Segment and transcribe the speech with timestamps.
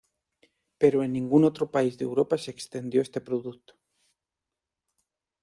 [0.81, 3.75] Pero en ningún otro país de Europa se extendió este producto.